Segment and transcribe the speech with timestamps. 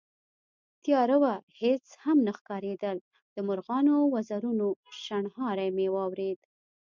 [0.83, 2.97] تياره وه، هېڅ هم نه ښکارېدل،
[3.35, 4.67] د مرغانو د وزرونو
[5.03, 6.39] شڼهاری مې واورېد